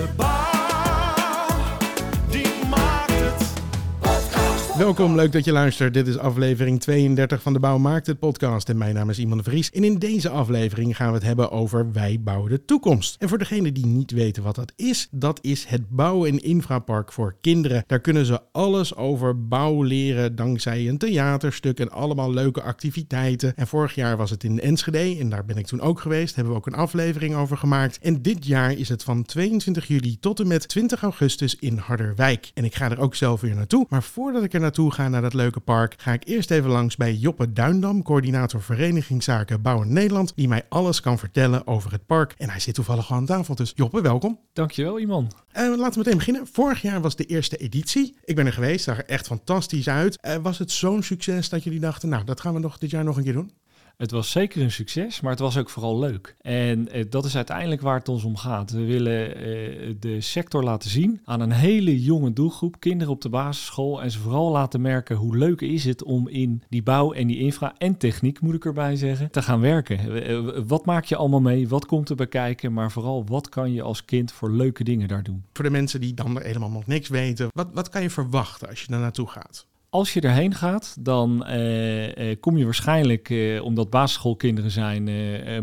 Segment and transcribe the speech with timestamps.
[0.00, 0.29] de
[4.80, 5.94] Welkom, leuk dat je luistert.
[5.94, 8.68] Dit is aflevering 32 van de Bouw Maakt het podcast.
[8.68, 9.70] En mijn naam is Iman de Vries.
[9.70, 13.16] En in deze aflevering gaan we het hebben over Wij bouwen de toekomst.
[13.18, 17.12] En voor degenen die niet weten wat dat is, dat is het bouw- en infrapark
[17.12, 17.84] voor kinderen.
[17.86, 23.56] Daar kunnen ze alles over bouw leren dankzij een theaterstuk en allemaal leuke activiteiten.
[23.56, 26.34] En vorig jaar was het in Enschede en daar ben ik toen ook geweest.
[26.34, 27.98] Hebben we ook een aflevering over gemaakt.
[27.98, 32.50] En dit jaar is het van 22 juli tot en met 20 augustus in Harderwijk.
[32.54, 33.86] En ik ga er ook zelf weer naartoe.
[33.88, 36.96] Maar voordat ik er naartoe ga naar dat leuke park, ga ik eerst even langs
[36.96, 42.34] bij Joppe Duindam, coördinator Verenigingszaken Bouwen Nederland, die mij alles kan vertellen over het park.
[42.38, 43.54] En hij zit toevallig gewoon aan tafel.
[43.54, 44.38] Dus Joppe, welkom.
[44.52, 45.32] Dankjewel, Iman.
[45.52, 46.46] Eh, laten we meteen beginnen.
[46.52, 48.16] Vorig jaar was de eerste editie.
[48.24, 50.20] Ik ben er geweest, zag er echt fantastisch uit.
[50.20, 53.04] Eh, was het zo'n succes dat jullie dachten, nou, dat gaan we nog dit jaar
[53.04, 53.52] nog een keer doen?
[54.00, 56.36] Het was zeker een succes, maar het was ook vooral leuk.
[56.40, 58.70] En eh, dat is uiteindelijk waar het ons om gaat.
[58.70, 63.28] We willen eh, de sector laten zien aan een hele jonge doelgroep, kinderen op de
[63.28, 64.02] basisschool.
[64.02, 67.38] En ze vooral laten merken hoe leuk is het om in die bouw en die
[67.38, 70.24] infra en techniek, moet ik erbij zeggen, te gaan werken.
[70.24, 71.68] Eh, wat maak je allemaal mee?
[71.68, 72.72] Wat komt er bij kijken?
[72.72, 75.44] Maar vooral, wat kan je als kind voor leuke dingen daar doen?
[75.52, 78.80] Voor de mensen die dan helemaal nog niks weten, wat, wat kan je verwachten als
[78.80, 79.68] je daar naartoe gaat?
[79.90, 85.08] Als je erheen gaat, dan eh, eh, kom je waarschijnlijk, eh, omdat basisschoolkinderen zijn,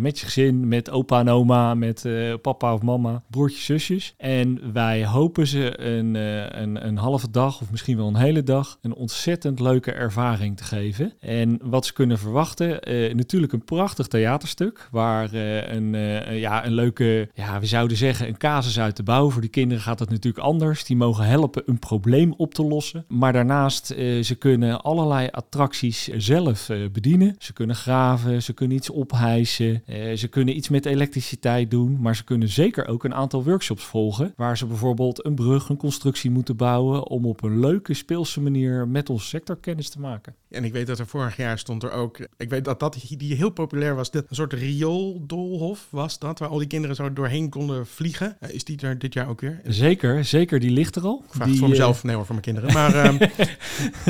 [0.02, 2.06] met je gezin, met opa en oma, met
[2.42, 4.14] papa of mama, broertjes, zusjes.
[4.18, 6.16] En wij hopen ze een,
[6.62, 10.64] een, een halve dag of misschien wel een hele dag een ontzettend leuke ervaring te
[10.64, 11.14] geven.
[11.20, 12.80] En wat ze kunnen verwachten,
[13.16, 15.94] natuurlijk een prachtig theaterstuk, waar een,
[16.40, 19.30] ja, een leuke, ja, we zouden zeggen, een casus uit de bouw.
[19.30, 20.84] Voor die kinderen gaat het natuurlijk anders.
[20.84, 23.06] Die mogen helpen een probleem op te lossen.
[23.08, 27.36] Maar daarnaast ze kunnen allerlei attracties zelf eh, bedienen.
[27.40, 31.98] Ze kunnen graven, ze kunnen iets ophijsen, eh, ze kunnen iets met elektriciteit doen.
[32.02, 34.34] Maar ze kunnen zeker ook een aantal workshops volgen.
[34.36, 37.08] Waar ze bijvoorbeeld een brug, een constructie moeten bouwen.
[37.08, 40.36] Om op een leuke speelse manier met onze sector kennis te maken.
[40.50, 43.36] En ik weet dat er vorig jaar stond er ook, ik weet dat dat die
[43.36, 47.88] heel populair was, een soort riooldoolhof was dat, waar al die kinderen zo doorheen konden
[47.88, 48.38] vliegen.
[48.40, 49.62] Eh, is die er dit jaar ook weer?
[49.64, 51.24] Ik Zeker, zeker, die ligt er al.
[51.28, 52.74] vraag die, het voor eh, mezelf, nee hoor, voor mijn kinderen.
[52.74, 53.30] Maar ehm,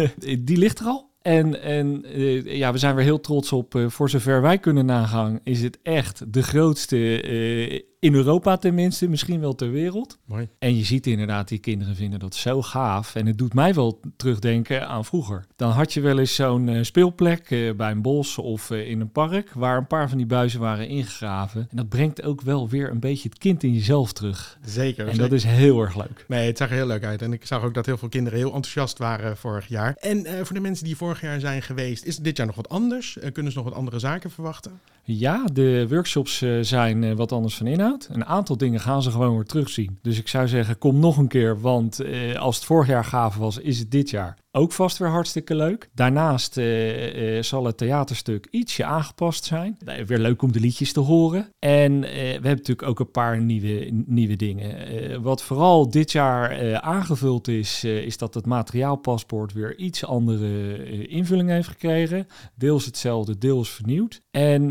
[0.40, 1.08] die ligt er al.
[1.22, 3.76] En, en eh, ja, we zijn weer heel trots op.
[3.76, 9.08] eh, voor zover wij kunnen nagaan, is het echt de grootste eh, in Europa tenminste,
[9.08, 10.18] misschien wel ter wereld.
[10.26, 10.50] mooi.
[10.60, 13.16] En je ziet inderdaad, die kinderen vinden dat zo gaaf.
[13.16, 15.46] En het doet mij wel terugdenken aan vroeger.
[15.56, 19.02] Dan had je wel eens zo'n eh, speelplek eh, bij een bos of eh, in
[19.02, 19.52] een park...
[19.54, 21.62] waar een paar van die buizen waren ingegraven.
[21.70, 24.58] En dat brengt ook wel weer een beetje het kind in jezelf terug.
[24.66, 25.08] Zeker.
[25.08, 26.26] En dat is heel erg leuk.
[26.28, 27.22] Nee, het zag er heel leuk uit.
[27.22, 29.96] En ik zag ook dat heel veel kinderen heel enthousiast waren vorig jaar.
[30.00, 33.18] En voor de mensen die vorig jaar zijn geweest, is dit jaar nog wat anders?
[33.32, 34.80] Kunnen ze nog wat andere zaken verwachten?
[35.04, 37.87] Ja, de workshops zijn wat anders van inhoud.
[37.96, 40.00] Een aantal dingen gaan ze gewoon weer terugzien.
[40.02, 41.62] Dus ik zou zeggen, kom nog een keer.
[41.62, 45.10] Want eh, als het vorig jaar gaaf was, is het dit jaar ook vast weer
[45.10, 45.90] hartstikke leuk.
[45.94, 49.78] Daarnaast eh, eh, zal het theaterstuk ietsje aangepast zijn.
[50.06, 51.50] Weer leuk om de liedjes te horen.
[51.60, 54.88] En eh, we hebben natuurlijk ook een paar nieuwe, nieuwe dingen.
[54.88, 61.08] Eh, wat vooral dit jaar eh, aangevuld is, is dat het materiaalpaspoort weer iets andere
[61.08, 62.28] invulling heeft gekregen.
[62.56, 64.22] Deels hetzelfde, deels vernieuwd.
[64.32, 64.70] En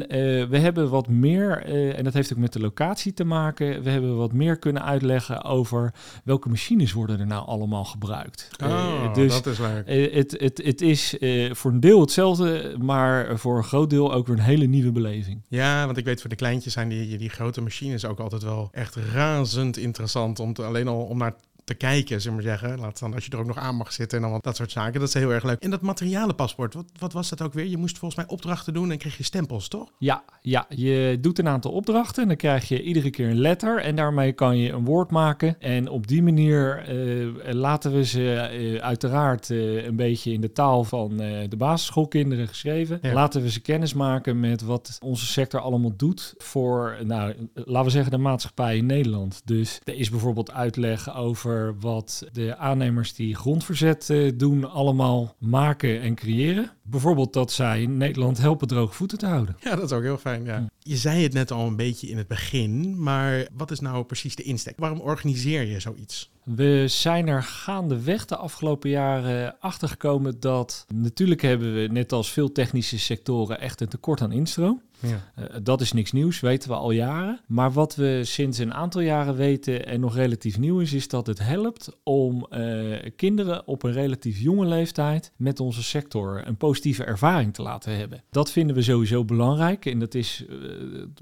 [0.48, 4.16] we hebben wat meer, en dat heeft ook met de locatie te maken, we hebben
[4.16, 5.94] wat meer kunnen uitleggen over
[6.24, 8.48] welke machines worden er nou allemaal gebruikt.
[8.64, 9.86] Oh, dus dat is leuk.
[9.86, 14.12] eh, het, het, het is eh, voor een deel hetzelfde, maar voor een groot deel
[14.12, 15.40] ook weer een hele nieuwe beleving.
[15.48, 18.68] Ja, want ik weet voor de kleintjes zijn die, die grote machines ook altijd wel
[18.72, 20.40] echt razend interessant.
[20.40, 21.34] Om te, alleen al om naar
[21.66, 22.78] te kijken, zullen we maar zeggen.
[22.78, 24.70] Laat staan als je er ook nog aan mag zitten en dan wat dat soort
[24.70, 25.00] zaken.
[25.00, 25.62] Dat is heel erg leuk.
[25.62, 27.66] En dat materialenpaspoort, wat, wat was dat ook weer?
[27.66, 29.92] Je moest volgens mij opdrachten doen en kreeg je stempels, toch?
[29.98, 33.80] Ja, ja, je doet een aantal opdrachten en dan krijg je iedere keer een letter
[33.80, 35.60] en daarmee kan je een woord maken.
[35.60, 40.52] En op die manier eh, laten we ze eh, uiteraard eh, een beetje in de
[40.52, 42.98] taal van de basisschoolkinderen geschreven.
[43.02, 43.12] Ja.
[43.12, 47.90] Laten we ze kennis maken met wat onze sector allemaal doet voor, nou, laten we
[47.90, 49.42] zeggen de maatschappij in Nederland.
[49.44, 56.00] Dus er is bijvoorbeeld uitleg over wat de aannemers die grondverzet eh, doen allemaal maken
[56.00, 56.70] en creëren.
[56.82, 59.56] Bijvoorbeeld dat zij Nederland helpen droge voeten te houden.
[59.60, 60.66] Ja, dat is ook heel fijn, ja.
[60.78, 64.36] Je zei het net al een beetje in het begin, maar wat is nou precies
[64.36, 64.78] de insteek?
[64.78, 66.30] Waarom organiseer je zoiets?
[66.54, 72.32] We zijn er gaandeweg de afgelopen jaren achter gekomen dat natuurlijk hebben we net als
[72.32, 74.82] veel technische sectoren echt een tekort aan instroom.
[75.00, 75.32] Ja.
[75.34, 77.40] Eh, dat is niks nieuws, weten we al jaren.
[77.46, 81.26] Maar wat we sinds een aantal jaren weten en nog relatief nieuw is, is dat
[81.26, 87.04] het helpt om eh, kinderen op een relatief jonge leeftijd met onze sector een positieve
[87.04, 88.22] ervaring te laten hebben.
[88.30, 90.56] Dat vinden we sowieso belangrijk en dat is, eh,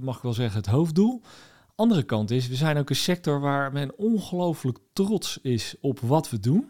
[0.01, 1.23] mag ik wel zeggen, het hoofddoel.
[1.77, 6.31] Andere kant is, we zijn ook een sector waar men ongelooflijk trots is op wat
[6.31, 6.69] we doen.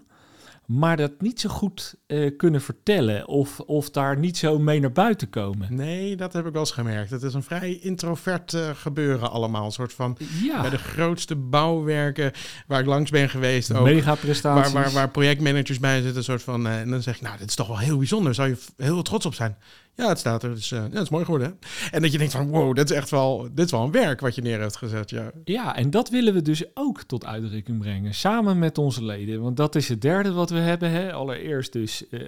[0.67, 4.93] Maar dat niet zo goed eh, kunnen vertellen of, of daar niet zo mee naar
[4.93, 5.75] buiten komen.
[5.75, 7.11] Nee, dat heb ik wel eens gemerkt.
[7.11, 9.65] Het is een vrij introvert gebeuren allemaal.
[9.65, 12.33] Een soort van Ja, bij de grootste bouwwerken
[12.67, 13.75] waar ik langs ben geweest.
[13.75, 14.73] Ook, mega waar, prestaties.
[14.73, 16.17] waar, waar projectmanagers bij zitten.
[16.17, 18.35] Een soort van, eh, en dan zeg ik, nou, dit is toch wel heel bijzonder.
[18.35, 19.57] Zou je heel trots op zijn?
[19.96, 20.55] Ja, het staat er.
[20.55, 21.49] Dus ja, het is mooi geworden.
[21.49, 21.88] Hè?
[21.91, 24.20] En dat je denkt van, wow, dit is echt wel, dit is wel een werk
[24.20, 25.11] wat je neer hebt gezet.
[25.11, 25.31] Ja.
[25.44, 29.43] Ja, en dat willen we dus ook tot uitdrukking brengen, samen met onze leden.
[29.43, 30.91] Want dat is het derde wat we hebben.
[30.91, 31.12] Hè.
[31.12, 32.20] Allereerst dus, eh,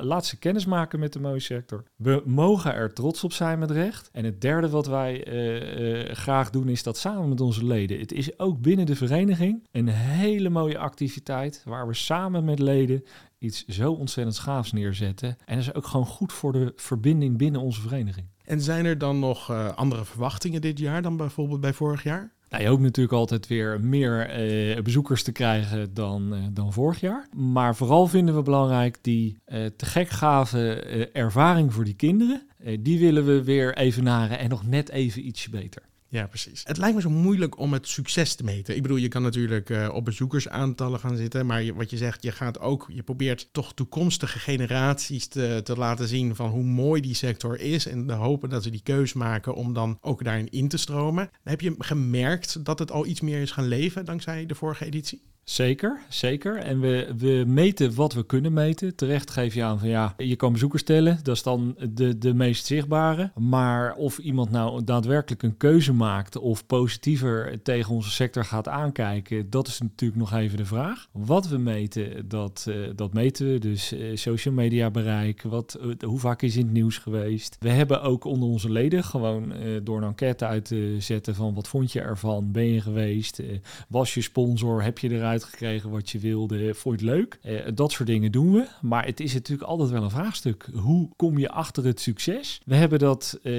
[0.00, 1.84] laat ze kennis maken met de mooie sector.
[1.96, 4.08] We mogen er trots op zijn met recht.
[4.12, 7.98] En het derde wat wij eh, graag doen, is dat samen met onze leden.
[7.98, 13.04] Het is ook binnen de vereniging een hele mooie activiteit, waar we samen met leden
[13.46, 15.36] iets zo ontzettend gaafs neerzetten.
[15.44, 18.26] En dat is ook gewoon goed voor de verbinding binnen onze vereniging.
[18.44, 22.34] En zijn er dan nog eh, andere verwachtingen dit jaar dan bijvoorbeeld bij vorig jaar?
[22.48, 27.00] Nou, je hoopt natuurlijk altijd weer meer eh, bezoekers te krijgen dan, eh, dan vorig
[27.00, 27.28] jaar.
[27.34, 29.38] Maar vooral vinden we belangrijk die
[29.76, 30.80] te gek gave
[31.12, 32.42] ervaring voor die kinderen.
[32.80, 35.82] Die willen we weer evenaren en nog net even ietsje beter.
[36.08, 36.62] Ja, precies.
[36.64, 38.76] Het lijkt me zo moeilijk om het succes te meten.
[38.76, 42.32] Ik bedoel, je kan natuurlijk eh, op bezoekersaantallen gaan zitten, maar wat je zegt, je
[42.32, 47.14] gaat ook, je probeert toch toekomstige generaties te, te laten zien van hoe mooi die
[47.14, 50.68] sector is en te hopen dat ze die keus maken om dan ook daarin in
[50.68, 51.30] te stromen.
[51.42, 55.22] Heb je gemerkt dat het al iets meer is gaan leven dankzij de vorige editie?
[55.50, 56.56] Zeker, zeker.
[56.56, 58.94] En we, we meten wat we kunnen meten.
[58.94, 61.18] Terecht geef je aan van ja, je kan bezoekers tellen.
[61.22, 63.30] Dat is dan de, de meest zichtbare.
[63.34, 69.50] Maar of iemand nou daadwerkelijk een keuze maakt of positiever tegen onze sector gaat aankijken,
[69.50, 71.08] dat is natuurlijk nog even de vraag.
[71.12, 73.58] Wat we meten, dat, eh, dat meten we.
[73.58, 77.56] Dus eh, social media bereik, wat, eh, hoe vaak is in het nieuws geweest.
[77.60, 79.52] We hebben ook onder onze leden gewoon
[79.82, 82.52] door een enquête uit te zetten van wat vond je ervan?
[82.52, 83.42] Ben je geweest?
[83.88, 84.82] Was je sponsor?
[84.82, 86.74] Heb je eruit gekregen wat je wilde?
[86.74, 87.38] Vond je het leuk?
[87.42, 88.66] Eh, dat soort dingen doen we.
[88.80, 90.68] Maar het is natuurlijk altijd wel een vraagstuk.
[90.74, 92.60] Hoe kom je achter het succes?
[92.64, 93.52] We hebben dat eh,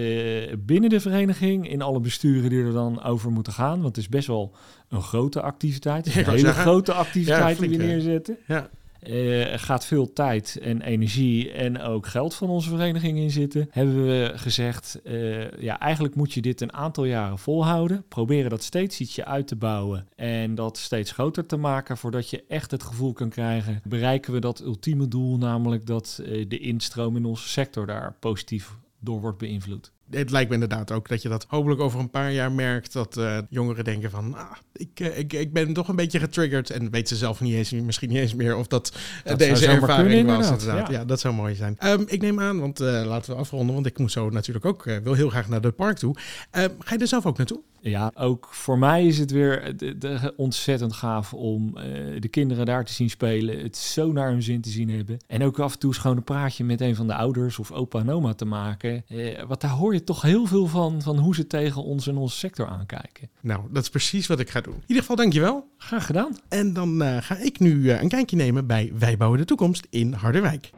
[0.59, 3.81] binnen de vereniging, in alle besturen die er dan over moeten gaan.
[3.81, 4.56] Want het is best wel
[4.89, 6.06] een grote activiteit.
[6.06, 6.62] Een hele zeggen.
[6.62, 7.88] grote activiteit die flink, we hè?
[7.88, 8.38] neerzetten.
[8.47, 8.69] Ja.
[8.99, 13.67] Er gaat veel tijd en energie en ook geld van onze vereniging in zitten.
[13.71, 18.05] Hebben we gezegd, eh, ja, eigenlijk moet je dit een aantal jaren volhouden.
[18.07, 22.44] Proberen dat steeds ietsje uit te bouwen en dat steeds groter te maken voordat je
[22.47, 23.81] echt het gevoel kan krijgen.
[23.83, 28.77] Bereiken we dat ultieme doel, namelijk dat eh, de instroom in onze sector daar positief
[29.00, 29.91] door wordt beïnvloed.
[30.09, 32.94] Het lijkt me inderdaad ook dat je dat hopelijk over een paar jaar merkt.
[32.94, 36.69] Dat eh, jongeren denken van, ah, ik, eh, ik, ik ben toch een beetje getriggerd.
[36.69, 38.92] En weten ze zelf niet eens, misschien niet eens meer of dat,
[39.24, 40.50] eh, Dat deze ervaring kunnen, was.
[40.50, 40.88] inderdaad.
[40.88, 40.94] Ja.
[40.94, 41.06] ja.
[41.06, 41.75] dat zou mooi zijn.
[41.77, 43.74] Ehm, ik neem aan, want laten we afronden.
[43.74, 46.15] Want ik moet zo natuurlijk ook, eh, wil heel graag naar de park toe.
[46.51, 47.62] Ehm, ga je er zelf ook naartoe?
[47.89, 51.84] Ja, ook voor mij is het weer de, de- ontzettend gaaf om eh,
[52.22, 53.60] de kinderen daar te zien spelen.
[53.62, 55.18] Het zo naar hun zin te zien hebben.
[55.28, 58.00] En ook af en toe gewoon een praatje met een van de ouders of opa
[58.00, 59.04] en oma te maken.
[59.07, 62.18] Eh, want daar hoor je toch heel veel van, van hoe ze tegen ons en
[62.18, 63.30] onze sector aankijken.
[63.42, 64.74] Nou, dat is precies wat ik ga doen.
[64.74, 65.68] In ieder geval, dankjewel.
[65.78, 66.38] Graag gedaan.
[66.50, 69.88] En dan eh, ga ik nu eh, een kijkje nemen bij Wij Bouwen de Toekomst
[69.89, 70.69] in Harderwijk.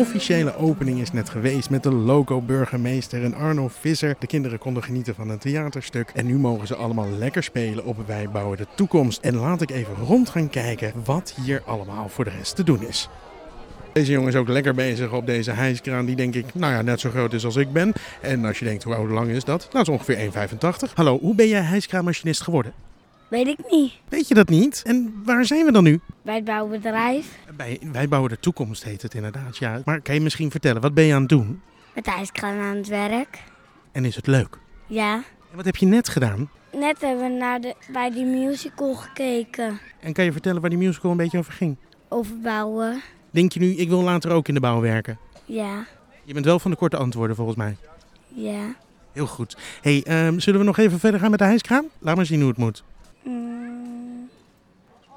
[0.00, 4.16] Officiële opening is net geweest met de loco-burgemeester en Arno Visser.
[4.18, 6.10] De kinderen konden genieten van een theaterstuk.
[6.14, 9.20] En nu mogen ze allemaal lekker spelen op Wij Bouwen de Toekomst.
[9.20, 12.82] En laat ik even rond gaan kijken wat hier allemaal voor de rest te doen
[12.82, 13.08] is.
[13.92, 17.00] Deze jongen is ook lekker bezig op deze hijskraan die denk ik, nou ja, net
[17.00, 17.92] zo groot is als ik ben.
[18.20, 19.68] En als je denkt, hoe oud lang is dat?
[19.72, 20.48] Nou, dat is ongeveer
[20.88, 20.94] 1,85.
[20.94, 22.72] Hallo, hoe ben jij hijskraanmachinist geworden?
[23.30, 23.92] Weet ik niet.
[24.08, 24.82] Weet je dat niet?
[24.86, 26.00] En waar zijn we dan nu?
[26.22, 29.56] Bij het bouwbedrijf Bij, wij bouwen de toekomst, heet het inderdaad.
[29.58, 31.60] Ja, maar kan je misschien vertellen, wat ben je aan het doen?
[31.94, 33.42] met de ijskraan aan het werk.
[33.92, 34.58] En is het leuk?
[34.86, 35.14] Ja.
[35.50, 36.50] En wat heb je net gedaan?
[36.72, 39.80] Net hebben we naar de, bij die musical gekeken.
[40.00, 41.76] En kan je vertellen waar die musical een beetje over ging?
[42.08, 43.02] Over bouwen.
[43.30, 45.18] Denk je nu, ik wil later ook in de bouw werken?
[45.44, 45.86] Ja.
[46.24, 47.76] Je bent wel van de korte antwoorden volgens mij.
[48.28, 48.74] Ja.
[49.12, 49.56] Heel goed.
[49.80, 51.84] hey, ehm, zullen we nog even verder gaan met de hijskraan?
[51.98, 52.84] Laat maar zien hoe het moet.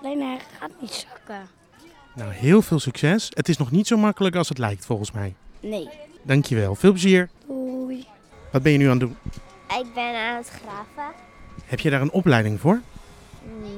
[0.03, 1.47] Nee, nee, het gaat niet zakken.
[2.15, 3.29] Nou, heel veel succes.
[3.33, 5.35] Het is nog niet zo makkelijk als het lijkt volgens mij.
[5.59, 5.89] Nee.
[6.21, 6.75] Dankjewel.
[6.75, 7.29] Veel plezier.
[7.47, 8.05] Doei.
[8.51, 9.17] Wat ben je nu aan het doen?
[9.79, 11.13] Ik ben aan het graven.
[11.65, 12.81] Heb je daar een opleiding voor?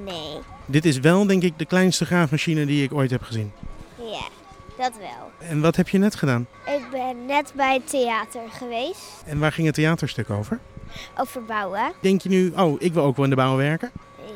[0.03, 0.37] Nee.
[0.65, 3.51] Dit is wel, denk ik, de kleinste graafmachine die ik ooit heb gezien.
[3.97, 4.27] Ja,
[4.77, 5.49] dat wel.
[5.49, 6.47] En wat heb je net gedaan?
[6.65, 9.23] Ik ben net bij het theater geweest.
[9.25, 10.59] En waar ging het theaterstuk over?
[11.17, 11.93] Over bouwen.
[12.01, 13.91] Denk je nu, oh, ik wil ook wel in de bouw werken?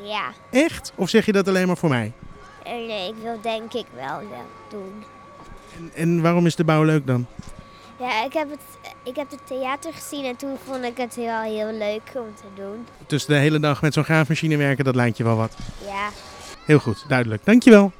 [0.10, 0.32] Ja.
[0.52, 0.92] Echt?
[0.96, 2.12] Of zeg je dat alleen maar voor mij?
[2.64, 5.04] Eh, Nee, ik wil denk ik wel dat doen.
[5.78, 7.26] En, en waarom is de bouw leuk dan?
[8.00, 11.40] Ja, ik heb, het, ik heb het theater gezien en toen vond ik het heel,
[11.42, 12.88] heel leuk om te doen.
[13.08, 15.56] Dus de hele dag met zo'n graafmachine werken, dat lijkt je wel wat.
[15.86, 16.10] Ja.
[16.66, 17.46] Heel goed, duidelijk.
[17.46, 17.92] Dankjewel.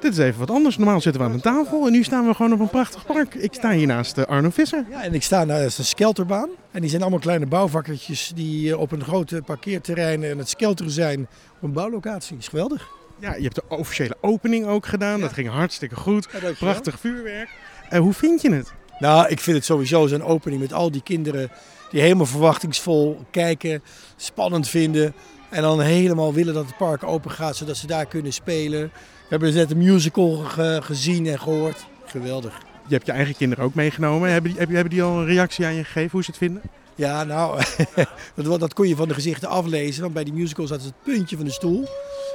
[0.00, 0.76] Dit is even wat anders.
[0.76, 3.34] Normaal zitten we aan een tafel en nu staan we gewoon op een prachtig park.
[3.34, 4.84] Ik sta hier naast eh, Arno Visser.
[4.90, 6.48] Ja, en ik sta naast een skelterbaan.
[6.70, 10.92] En die zijn allemaal kleine bouwvakkertjes die eh, op een grote parkeerterrein aan het skelteren
[10.92, 11.20] zijn
[11.56, 12.36] op een bouwlocatie.
[12.36, 12.88] is geweldig.
[13.18, 15.20] Ja, je hebt de officiële opening ook gedaan.
[15.20, 16.28] Dat ging hartstikke goed.
[16.40, 16.52] Ja.
[16.58, 17.48] Prachtig vuurwerk.
[17.88, 18.72] En hoe vind je het?
[18.98, 21.50] Nou, ik vind het sowieso zo'n opening met al die kinderen
[21.90, 23.82] die helemaal verwachtingsvol kijken,
[24.16, 25.14] spannend vinden.
[25.50, 28.80] En dan helemaal willen dat het park open gaat, zodat ze daar kunnen spelen.
[28.82, 31.86] We hebben net een musical ge- gezien en gehoord.
[32.04, 32.58] Geweldig.
[32.86, 34.30] Je hebt je eigen kinderen ook meegenomen.
[34.30, 36.62] Hebben die, hebben die al een reactie aan je gegeven hoe ze het vinden?
[36.94, 37.62] Ja, nou,
[38.34, 40.02] dat, dat kon je van de gezichten aflezen.
[40.02, 41.88] Want bij die musical zat het puntje van de stoel.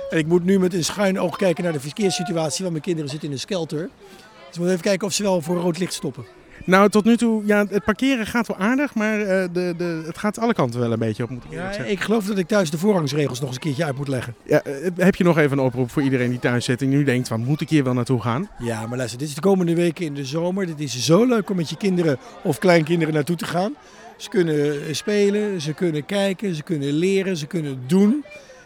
[0.09, 3.09] En ik moet nu met een schuin oog kijken naar de verkeerssituatie, want mijn kinderen
[3.09, 3.79] zitten in een skelter.
[3.79, 3.89] Dus
[4.51, 6.25] we moeten even kijken of ze wel voor rood licht stoppen.
[6.63, 10.17] Nou, tot nu toe, ja, het parkeren gaat wel aardig, maar eh, de, de, het
[10.17, 11.91] gaat alle kanten wel een beetje op, moet ik eerlijk Ja, zeggen.
[11.93, 14.35] ik geloof dat ik thuis de voorrangsregels nog eens een keertje uit moet leggen.
[14.43, 17.03] Ja, eh, heb je nog even een oproep voor iedereen die thuis zit en nu
[17.03, 18.49] denkt van, moet ik hier wel naartoe gaan?
[18.59, 20.65] Ja, maar luister, dit is de komende weken in de zomer.
[20.65, 23.73] Dit is zo leuk om met je kinderen of kleinkinderen naartoe te gaan.
[24.17, 28.25] Ze kunnen eh, spelen, ze kunnen kijken, ze kunnen leren, ze kunnen doen.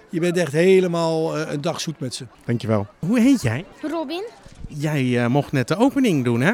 [0.10, 2.25] Je bent echt helemaal eh, een dag zoet met ze.
[2.46, 2.88] Dankjewel.
[3.00, 3.65] Hoe heet jij?
[3.81, 4.24] Robin,
[4.67, 6.51] Jij eh, mocht net de opening doen, hè?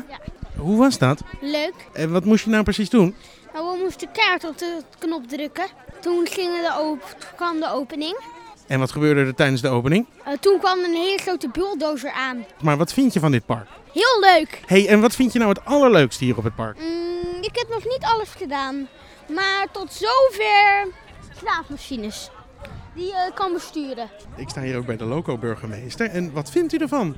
[0.57, 1.21] Hoe was dat?
[1.41, 1.73] leuk.
[1.93, 3.15] En wat moest je nou precies doen?
[3.53, 5.65] Nou, we moesten kaart op de knop drukken.
[6.01, 8.19] Toen, gingen de op- kwam de opening.
[8.67, 10.07] En wat gebeurde er tijdens de opening?
[10.25, 12.45] Eh, toen kwam een hele grote bulldozer aan.
[12.61, 13.67] Maar wat vind je van dit park?
[13.93, 14.61] Heel leuk.
[14.65, 16.77] hey, en wat vind je nou het allerleukste hier op het park?
[16.79, 18.87] Mm, ik heb nog niet alles gedaan.
[19.33, 20.87] Maar tot zover
[21.35, 22.29] graafmachines.
[22.95, 24.09] Die je kan besturen.
[24.35, 26.09] Ik sta hier ook bij de loco-burgemeester.
[26.09, 27.15] En wat vindt u ervan?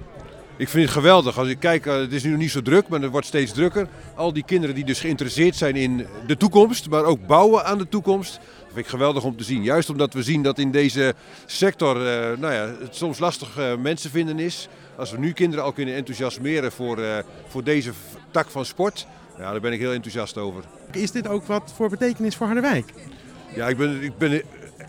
[0.57, 1.37] Ik vind het geweldig.
[1.37, 3.51] Als ik kijk, eh, het is nu nog niet zo druk, maar het wordt steeds
[3.51, 3.87] drukker.
[4.15, 7.89] Al die kinderen die dus geïnteresseerd zijn in de toekomst, maar ook bouwen aan de
[7.89, 8.33] toekomst.
[8.33, 9.63] Dat vind ik geweldig om te zien.
[9.63, 11.13] Juist omdat we zien dat in deze
[11.45, 14.67] sector eh, nou ja, het soms lastig eh, mensen vinden is.
[14.95, 16.99] Als we nu kinderen al kunnen enthousiasmeren voor,
[17.47, 17.91] voor deze
[18.31, 20.63] tak van sport, ja, daar ben ik heel enthousiast over.
[20.91, 22.93] Is dit ook wat voor betekenis voor Harderwijk?
[23.55, 24.41] Ja, ik ben, ik ben,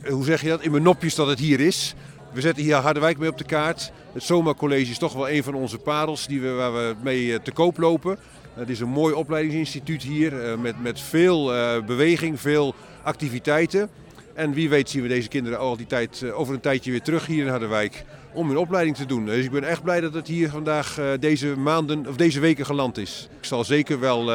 [0.09, 1.95] hoe zeg je dat, in mijn nopjes dat het hier is.
[2.33, 3.93] We zetten hier Harderwijk mee op de kaart.
[4.13, 7.33] Het Soma College is toch wel een van onze parels die we, waar we mee
[7.33, 8.19] eh, te koop lopen.
[8.55, 13.89] Het is een mooi opleidingsinstituut hier eh, met, met veel eh, beweging, veel activiteiten.
[14.35, 17.27] En wie weet zien we deze kinderen al die tijd, over een tijdje weer terug
[17.27, 19.25] hier in Harderwijk om hun opleiding te doen.
[19.25, 22.99] Dus ik ben echt blij dat het hier vandaag deze maanden of deze weken geland
[22.99, 23.29] is.
[23.39, 24.33] Ik zal zeker wel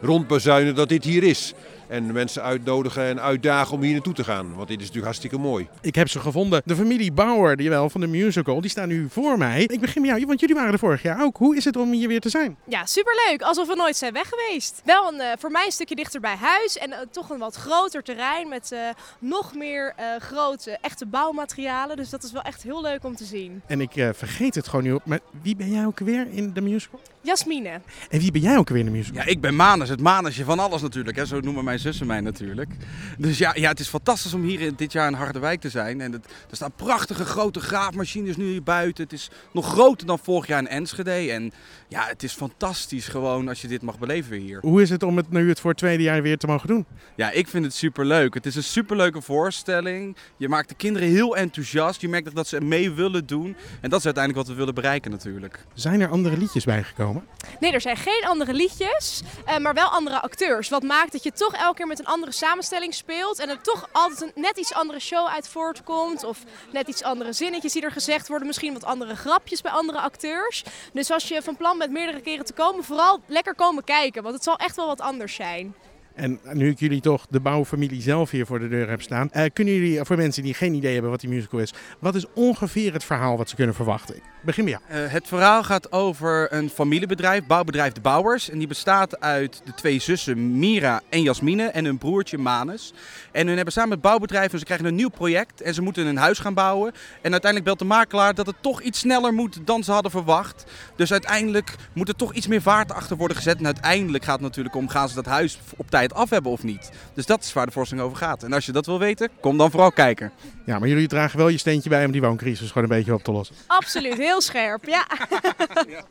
[0.00, 1.54] rondbazuinen dat dit hier is.
[1.94, 4.54] En mensen uitnodigen en uitdagen om hier naartoe te gaan.
[4.54, 5.68] Want dit is natuurlijk hartstikke mooi.
[5.80, 6.62] Ik heb ze gevonden.
[6.64, 9.62] De familie Bauer, die wel van de musical, die staan nu voor mij.
[9.62, 11.36] Ik begin met jou, want jullie waren er vorig jaar ook.
[11.36, 12.56] Hoe is het om hier weer te zijn?
[12.64, 13.42] Ja, superleuk.
[13.42, 14.82] Alsof we nooit zijn weg geweest.
[14.84, 17.54] Wel een, eh, voor mij een stukje dichter bij huis en eh, toch een wat
[17.54, 18.80] groter terrein met eh,
[19.18, 21.96] nog meer eh, grote echte bouwmaterialen.
[21.96, 23.62] Dus dat is wel echt heel leuk om te zien.
[23.66, 26.52] En ik eh, vergeet het gewoon nu op, maar wie ben jij ook weer in
[26.52, 27.00] de musical?
[27.24, 27.80] Jasmine.
[28.10, 29.22] En wie ben jij ook weer in de musical?
[29.22, 31.16] Ja, ik ben Manus, het manusje van alles natuurlijk.
[31.16, 31.26] Hè.
[31.26, 32.70] Zo noemen mijn zussen mij natuurlijk.
[33.18, 36.00] Dus ja, ja, het is fantastisch om hier in- dit jaar in Harderwijk te zijn.
[36.00, 39.04] En het, er staan prachtige grote graafmachines nu hier buiten.
[39.04, 41.10] Het is nog groter dan vorig jaar in Enschede.
[41.10, 41.52] En
[41.88, 44.58] ja, het is fantastisch gewoon als je dit mag beleven hier.
[44.60, 46.86] Hoe is het om het nu het voor het tweede jaar weer te mogen doen?
[47.16, 48.34] Ja, ik vind het superleuk.
[48.34, 50.16] Het is een superleuke voorstelling.
[50.36, 52.00] Je maakt de kinderen heel enthousiast.
[52.00, 53.56] Je merkt dat ze mee willen doen.
[53.80, 55.64] En dat is uiteindelijk wat we willen bereiken natuurlijk.
[55.74, 57.13] Zijn er andere liedjes bijgekomen?
[57.60, 60.68] Nee, er zijn geen andere liedjes, eh, maar wel andere acteurs.
[60.68, 63.88] Wat maakt dat je toch elke keer met een andere samenstelling speelt en er toch
[63.92, 66.24] altijd een net iets andere show uit voortkomt.
[66.24, 66.38] Of
[66.72, 68.46] net iets andere zinnetjes die er gezegd worden.
[68.46, 70.64] Misschien wat andere grapjes bij andere acteurs.
[70.92, 74.22] Dus als je van plan bent meerdere keren te komen, vooral lekker komen kijken.
[74.22, 75.74] Want het zal echt wel wat anders zijn.
[76.14, 79.44] En nu ik jullie toch de bouwfamilie zelf hier voor de deur heb staan, eh,
[79.52, 82.92] kunnen jullie voor mensen die geen idee hebben wat die musical is, wat is ongeveer
[82.92, 84.14] het verhaal wat ze kunnen verwachten?
[84.44, 85.04] Begin bij jou.
[85.04, 88.50] Eh, het verhaal gaat over een familiebedrijf, bouwbedrijf De Bouwers.
[88.50, 92.92] En die bestaat uit de twee zussen Mira en Jasmine en hun broertje Manus.
[93.32, 95.60] En hun hebben samen het bouwbedrijf en ze krijgen een nieuw project.
[95.60, 96.92] En ze moeten een huis gaan bouwen.
[97.22, 100.64] En uiteindelijk belt de makelaar dat het toch iets sneller moet dan ze hadden verwacht.
[100.96, 103.58] Dus uiteindelijk moet er toch iets meer vaart achter worden gezet.
[103.58, 106.62] En uiteindelijk gaat het natuurlijk om, gaan ze dat huis op tijd af hebben of
[106.62, 106.90] niet?
[107.14, 108.42] Dus dat is waar de voorstelling over gaat.
[108.42, 110.32] En als je dat wil weten, kom dan vooral kijken.
[110.66, 113.22] Ja, maar jullie dragen wel je steentje bij om die wooncrisis gewoon een beetje op
[113.22, 113.56] te lossen.
[113.66, 114.84] Absoluut, heel scherp.
[114.84, 115.06] Ja,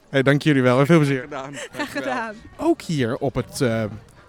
[0.10, 1.28] Hey, dank jullie wel en veel plezier.
[1.74, 2.36] graag gedaan.
[2.58, 3.84] Ook hier op het, eh,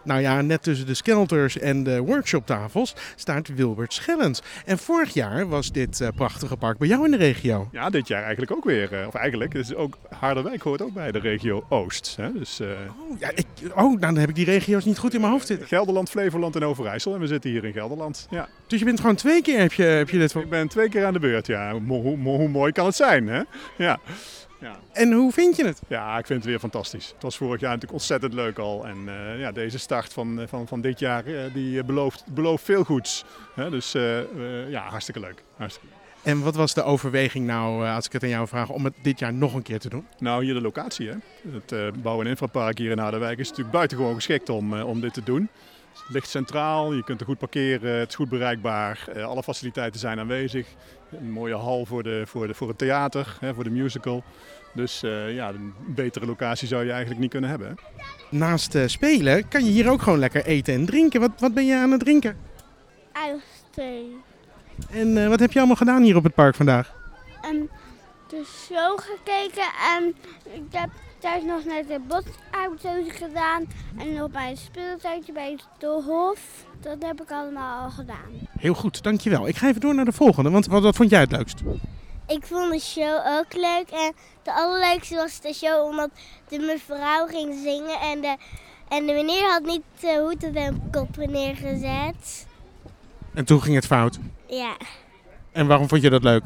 [0.05, 4.43] Nou ja, net tussen de skelters en de workshoptafels staat Wilbert Schellens.
[4.65, 7.69] En vorig jaar was dit eh, prachtige park bij jou in de regio.
[7.73, 8.93] Ja, dit jaar eigenlijk ook weer.
[9.01, 12.17] eh, Of eigenlijk, is ook, Harderwijk hoort ook bij de regio Oost.
[12.17, 12.33] Hè?
[12.33, 12.69] Dus eh,
[13.11, 15.47] Oh, ja, ik, oh, nou, dan heb ik die regio's niet goed in mijn hoofd
[15.47, 15.67] zitten.
[15.67, 17.15] Gelderland, Flevoland en Overijssel.
[17.15, 18.27] En we zitten hier in Gelderland.
[18.31, 18.49] Ja.
[18.67, 20.35] Dus je bent gewoon twee keer heb je, heb je dit.
[20.35, 21.73] Ik ben twee keer aan de beurt, ja.
[21.73, 23.43] Hoe, hoe, hoe mooi kan het zijn, hè?
[23.77, 23.99] Ja.
[24.65, 24.77] Ja.
[24.93, 25.81] En hoe vind je het?
[25.89, 27.09] ja, ik vind het weer fantastisch.
[27.13, 28.87] Het was vorig jaar natuurlijk ontzettend leuk al.
[28.87, 32.65] En eh, ja, deze start van, eh, van, van dit jaar eh, die belooft, belooft
[32.65, 33.25] veel goeds.
[33.55, 33.71] Hè?
[33.71, 33.93] Dus
[34.69, 35.43] ja, hartstikke leuk.
[35.57, 35.97] Hartstikke leuk.
[36.23, 39.19] En wat was de overweging nou, als ik het aan jou vraag, om het dit
[39.19, 40.07] jaar nog een keer te doen?
[40.19, 41.09] Nou, hier de locatie.
[41.09, 41.15] Hè?
[41.59, 45.23] Het bouw- en infrapark hier in Harderwijk is natuurlijk buitengewoon geschikt om, om dit te
[45.23, 45.49] doen.
[45.95, 50.01] Het ligt centraal, je kunt er goed parkeren, het is goed bereikbaar, eh, alle faciliteiten
[50.01, 50.67] zijn aanwezig.
[51.11, 54.25] Een mooie hal voor, de, voor, de, voor het theater, hè, voor de musical.
[54.75, 57.69] Dus eh, ja, een betere locatie zou je eigenlijk niet kunnen hebben.
[57.69, 58.05] Hè?
[58.37, 61.21] Naast eh, spelen kan je hier ook gewoon lekker eten en drinken.
[61.21, 62.37] Wat, wat ben je aan het drinken?
[63.13, 64.23] Uitsteen.
[64.91, 66.93] En eh, wat heb je allemaal gedaan hier op het park vandaag?
[67.43, 67.71] En
[68.29, 70.15] de show gekeken en
[70.53, 70.91] ik heb
[71.25, 73.67] thuis nog net de botauto's gedaan.
[73.99, 76.41] En nog bij een speeltuintje bij de Hof.
[76.81, 78.49] Dat heb ik allemaal al gedaan.
[78.59, 79.49] Heel goed, dankjewel.
[79.49, 81.61] Ik ga even door naar de volgende, want wat, wat vond jij het leukst?
[82.27, 83.89] Ik vond de show ook leuk.
[83.91, 84.13] En
[84.43, 86.11] de allerleukste was de show omdat
[86.49, 88.01] de mevrouw ging zingen.
[88.01, 88.37] En de,
[88.89, 92.47] en de meneer had niet de hoed op kop neergezet.
[93.35, 94.19] En toen ging het fout.
[94.47, 94.77] Ja,
[95.53, 96.43] En waarom vond je dat leuk?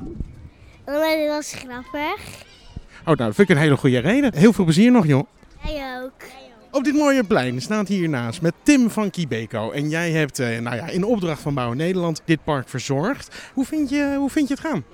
[0.85, 2.47] omdat het was grappig.
[3.09, 4.35] Oh, nou, dat vind ik een hele goede reden.
[4.35, 5.27] Heel veel plezier nog, joh.
[5.67, 6.23] Jij ook.
[6.71, 9.71] Op dit mooie plein staat hiernaast met Tim van Kibeko.
[9.71, 13.51] En jij hebt eh, nou ja, in opdracht van Bouwen Nederland dit park verzorgd.
[13.55, 14.85] Hoe vind je, hoe vind je het gaan?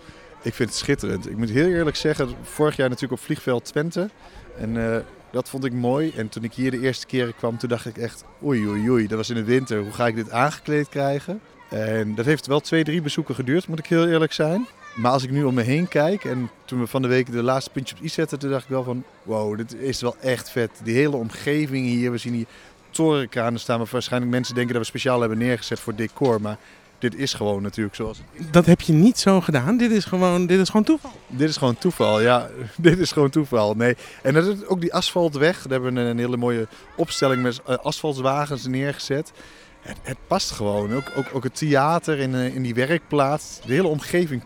[0.42, 1.30] Ik vind het schitterend.
[1.30, 4.10] Ik moet heel eerlijk zeggen, vorig jaar natuurlijk op vliegveld Twente.
[4.58, 6.12] En eh, dat vond ik mooi.
[6.16, 9.06] En toen ik hier de eerste keren kwam, toen dacht ik echt, oei oei oei,
[9.06, 9.82] dat was in de winter.
[9.82, 11.40] Hoe ga ik dit aangekleed krijgen?
[11.70, 14.66] En dat heeft wel twee, drie bezoeken geduurd, moet ik heel eerlijk zijn.
[14.94, 17.42] Maar als ik nu om me heen kijk en toen we van de week de
[17.42, 20.50] laatste puntje op i zetten, toen dacht ik wel van, wow, dit is wel echt
[20.50, 20.70] vet.
[20.82, 22.46] Die hele omgeving hier, we zien hier
[22.90, 26.40] torenkranen staan waar waarschijnlijk mensen denken dat we speciaal hebben neergezet voor decor.
[26.40, 26.58] Maar
[26.98, 29.76] dit is gewoon natuurlijk zoals het Dat heb je niet zo gedaan.
[29.76, 31.12] Dit is gewoon, dit is gewoon toeval.
[31.26, 32.48] dit is gewoon toeval, ja.
[32.76, 33.74] Dit is gewoon toeval.
[33.74, 33.96] Nee.
[34.22, 35.62] En dat is ook die asfaltweg.
[35.62, 39.32] Daar hebben we een hele mooie opstelling met eh, asfaltwagens neergezet.
[39.80, 40.94] Het, het past gewoon.
[40.94, 43.60] Ook, ook, ook het theater in, eh, in die werkplaats.
[43.66, 44.42] De hele omgeving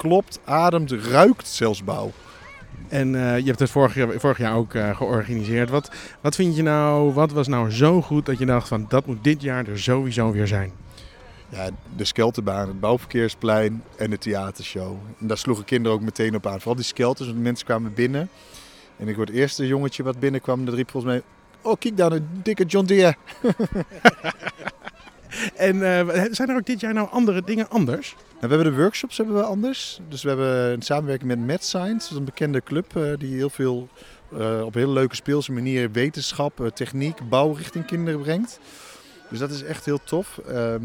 [0.00, 2.10] klopt, ademt, ruikt zelfs bouw.
[2.88, 5.70] En eh, je hebt het vorig jaar, vorig jaar ook eh, georganiseerd.
[5.70, 9.06] Wat, wat vind je nou, wat was nou zo goed dat je dacht van dat
[9.06, 10.72] moet dit jaar er sowieso weer zijn?
[11.48, 14.96] Ja, de Skelterbaan, het Bouwverkeersplein en de theatershow.
[15.20, 16.58] En daar sloegen kinderen ook meteen op aan.
[16.58, 18.28] Vooral die skelters, want de mensen kwamen binnen.
[18.96, 21.22] En ik word het eerste jongetje wat binnenkwam, dat riep volgens mij...
[21.62, 23.16] Oh, kijk daar, een dikke John Deere.
[25.56, 28.14] En eh, zijn er ook dit jaar nou andere dingen anders?
[28.40, 30.00] Nou, we hebben de workshops hebben we anders.
[30.08, 33.34] Dus we hebben een samenwerking met Mad Science, dat is een bekende club eh, die
[33.34, 33.88] heel veel
[34.38, 38.60] eh, op een hele leuke speelse manier wetenschap, techniek, bouw richting kinderen brengt.
[39.30, 40.38] Dus dat is echt heel tof.
[40.38, 40.84] Ehm,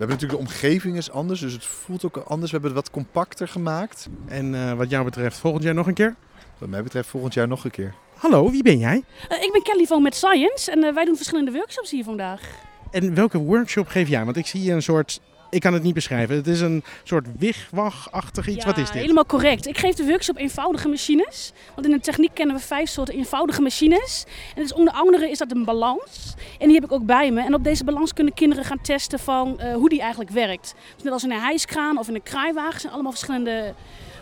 [0.00, 2.50] we hebben natuurlijk de omgeving is anders, dus het voelt ook anders.
[2.50, 4.08] We hebben het wat compacter gemaakt.
[4.28, 6.14] En eh, wat jou betreft volgend jaar nog een keer?
[6.58, 7.94] Wat mij betreft volgend jaar nog een keer.
[8.16, 9.04] Hallo, wie ben jij?
[9.28, 12.68] Ik ben Kelly van Met Science en wij doen verschillende workshops hier vandaag.
[12.90, 14.24] En welke workshop geef jij?
[14.24, 16.36] Want ik zie een soort, ik kan het niet beschrijven.
[16.36, 18.56] Het is een soort wigwag-achtig iets.
[18.56, 19.00] Ja, Wat is dit?
[19.00, 19.66] Helemaal correct.
[19.66, 21.52] Ik geef de workshop eenvoudige machines.
[21.74, 24.24] Want in de techniek kennen we vijf soorten eenvoudige machines.
[24.54, 26.34] En dus onder andere is dat een balans.
[26.58, 27.40] En die heb ik ook bij me.
[27.40, 30.74] En op deze balans kunnen kinderen gaan testen van eh, hoe die eigenlijk werkt.
[30.94, 33.74] Dus net als in een hijskraan of in een kraaiwagen zijn allemaal verschillende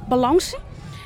[0.08, 0.58] balansen.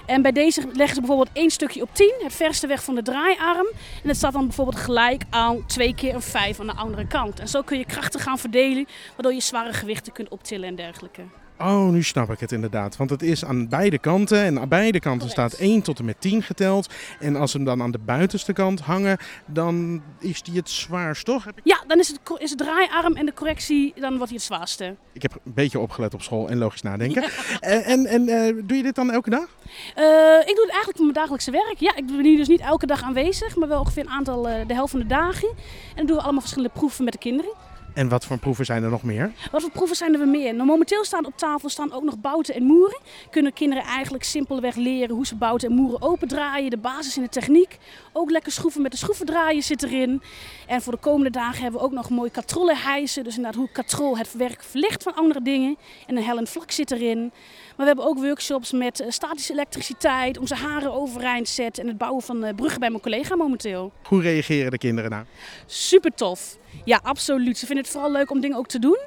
[0.06, 3.02] En bij deze leggen ze bijvoorbeeld één stukje op 10, het verste weg van de
[3.02, 3.66] draaiarm.
[4.02, 7.40] En het staat dan bijvoorbeeld gelijk aan twee keer een 5 aan de andere kant.
[7.40, 11.22] En zo kun je krachten gaan verdelen, waardoor je zware gewichten kunt optillen en dergelijke.
[11.58, 12.96] Oh, nu snap ik het inderdaad.
[12.96, 14.42] Want het is aan beide kanten.
[14.42, 16.88] En aan beide kanten staat 1 tot en met 10 geteld.
[17.20, 21.24] En als ze hem dan aan de buitenste kant hangen, dan is die het zwaarst,
[21.24, 21.46] toch?
[21.46, 21.54] Ik...
[21.64, 24.96] Ja, dan is het, is het draaiarm en de correctie, dan wordt hij het zwaarste.
[25.12, 27.24] ik heb een beetje opgelet op school en logisch nadenken.
[27.60, 29.46] En, en, en eh, doe je dit dan elke dag?
[29.94, 30.04] Eh,
[30.40, 31.76] ik doe het eigenlijk voor mijn dagelijkse werk.
[31.78, 34.66] Ja, ik ben hier dus niet elke dag aanwezig, maar wel ongeveer een aantal, eh,
[34.66, 35.48] de helft van de dagen.
[35.48, 37.52] En dan doen we allemaal verschillende proeven met de kinderen.
[37.94, 39.32] En wat voor proeven zijn er nog meer?
[39.50, 40.54] Wat voor proeven zijn er meer?
[40.54, 42.98] Nou, momenteel staan op tafel staan ook nog bouten en moeren.
[43.30, 46.70] Kunnen kinderen eigenlijk simpelweg leren hoe ze bouten en moeren opendraaien.
[46.70, 47.78] De basis in de techniek.
[48.12, 50.22] Ook lekker schroeven met de schroevendraaier zit erin.
[50.66, 53.24] En voor de komende dagen hebben we ook nog mooi katrollen hijsen.
[53.24, 55.76] Dus inderdaad hoe katrol het werk verlicht van andere dingen.
[56.06, 57.32] En een hellend vlak zit erin.
[57.76, 61.98] Maar we hebben ook workshops met eh, statische elektriciteit, onze haren overeind zetten en het
[61.98, 63.92] bouwen van eh, bruggen bij mijn collega momenteel.
[64.02, 65.24] Hoe reageren de kinderen nou?
[65.66, 66.60] Super tof.
[66.84, 67.58] Ja, absoluut.
[67.58, 68.98] Ze vinden het vooral leuk om dingen ook te doen.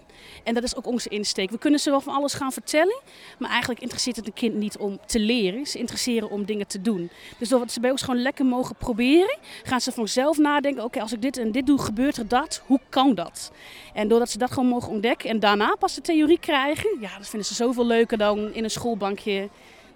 [0.43, 1.49] En dat is ook onze insteek.
[1.49, 3.01] We kunnen ze wel van alles gaan vertellen,
[3.39, 5.65] maar eigenlijk interesseert het een kind niet om te leren.
[5.65, 7.09] Ze interesseren om dingen te doen.
[7.37, 11.13] Dus doordat ze bij ons gewoon lekker mogen proberen, gaan ze vanzelf nadenken: oké, als
[11.13, 12.61] ik dit en dit doe, gebeurt er dat?
[12.65, 13.51] Hoe kan dat?
[13.93, 17.27] En doordat ze dat gewoon mogen ontdekken en daarna pas de theorie krijgen, ja, dat
[17.27, 19.49] vinden ze zoveel leuker dan in een schoolbankje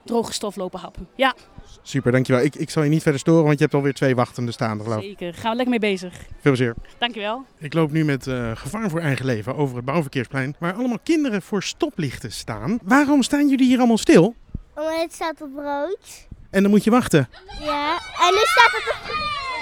[0.10, 1.08] droge stof lopen happen.
[1.16, 1.36] Ja,
[1.82, 2.44] Super, dankjewel.
[2.44, 5.02] Ik, ik zal je niet verder storen, want je hebt alweer twee wachtende staande geloof
[5.02, 5.08] ik.
[5.08, 5.34] zeker.
[5.34, 6.14] Gaan we lekker mee bezig.
[6.14, 6.76] Veel plezier.
[6.98, 7.46] Dankjewel.
[7.58, 11.42] Ik loop nu met eh, gevaar voor eigen leven over het bouwverkeersplein, waar allemaal kinderen
[11.42, 12.80] voor stoplichten staan.
[12.84, 14.36] Waarom staan jullie hier allemaal stil?
[14.76, 16.28] Omdat het staat op rood.
[16.50, 17.30] En dan moet je wachten.
[17.60, 17.92] Ja.
[18.20, 19.08] En nu staat het op...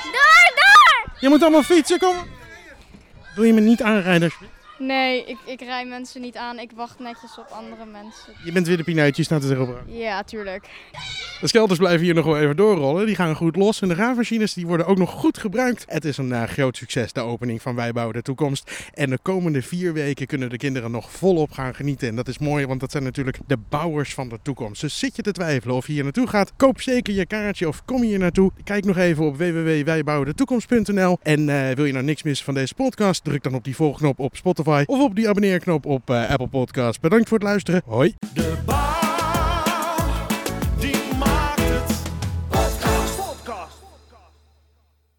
[0.03, 1.13] Door, door!
[1.19, 2.15] Je moet allemaal fietsen, kom!
[3.35, 4.31] Wil je me niet aanrijden?
[4.79, 6.59] Nee, ik, ik rij mensen niet aan.
[6.59, 8.33] Ik wacht netjes op andere mensen.
[8.43, 9.81] Je bent weer de pineutjes, staat er erop.
[9.85, 10.69] Ja, tuurlijk.
[11.41, 13.05] De skelters blijven hier nog wel even doorrollen.
[13.05, 13.81] Die gaan goed los.
[13.81, 15.85] En de graafmachines die worden ook nog goed gebruikt.
[15.87, 18.89] Het is een eh, groot succes, de opening van Wij Bouwen de Toekomst.
[18.93, 22.07] En de komende vier weken kunnen de kinderen nog volop gaan genieten.
[22.07, 24.81] En dat is mooi, want dat zijn natuurlijk de bouwers van de toekomst.
[24.81, 27.85] Dus zit je te twijfelen of je hier naartoe gaat, koop zeker je kaartje of
[27.85, 28.51] kom hier naartoe.
[28.63, 31.17] Kijk nog even op www.wijbouwendetoekomst.nl.
[31.21, 34.19] En eh, wil je nou niks missen van deze podcast, druk dan op die volgknop
[34.19, 36.99] op Spotify of op die abonneerknop op eh, Apple Podcasts.
[36.99, 37.81] Bedankt voor het luisteren.
[37.85, 38.15] Hoi!
[38.33, 38.57] De